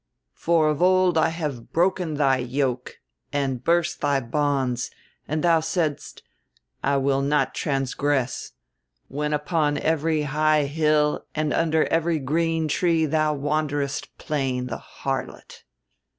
[0.33, 2.99] "'For of old I have broken thy yoke,
[3.31, 4.89] and burst thy bonds;
[5.27, 6.23] and thou saidst,
[6.83, 8.53] I will not transgress;
[9.09, 15.63] when upon every high hill and under every green tree thou wanderest, playing the harlot.